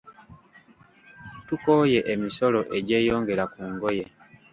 [1.47, 4.05] Tukooye emisolo egyeyongera ku ngoye.